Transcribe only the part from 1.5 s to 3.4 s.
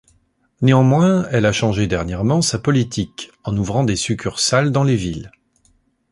changé dernièrement sa politique